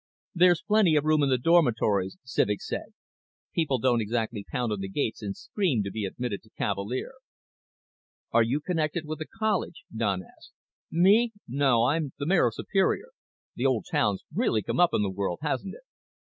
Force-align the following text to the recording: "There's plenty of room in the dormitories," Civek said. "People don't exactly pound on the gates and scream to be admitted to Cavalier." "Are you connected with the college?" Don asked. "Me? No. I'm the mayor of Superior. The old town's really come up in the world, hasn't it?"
"There's 0.33 0.63
plenty 0.63 0.95
of 0.95 1.03
room 1.03 1.21
in 1.21 1.29
the 1.29 1.37
dormitories," 1.37 2.17
Civek 2.25 2.59
said. 2.59 2.95
"People 3.53 3.77
don't 3.77 4.01
exactly 4.01 4.43
pound 4.51 4.71
on 4.71 4.79
the 4.79 4.89
gates 4.89 5.21
and 5.21 5.37
scream 5.37 5.83
to 5.83 5.91
be 5.91 6.05
admitted 6.05 6.41
to 6.41 6.49
Cavalier." 6.57 7.11
"Are 8.31 8.41
you 8.41 8.61
connected 8.61 9.05
with 9.05 9.19
the 9.19 9.27
college?" 9.27 9.83
Don 9.95 10.23
asked. 10.23 10.53
"Me? 10.89 11.33
No. 11.47 11.83
I'm 11.83 12.13
the 12.17 12.25
mayor 12.25 12.47
of 12.47 12.55
Superior. 12.55 13.09
The 13.53 13.67
old 13.67 13.85
town's 13.91 14.23
really 14.33 14.63
come 14.63 14.79
up 14.79 14.89
in 14.91 15.03
the 15.03 15.11
world, 15.11 15.37
hasn't 15.43 15.75
it?" 15.75 15.83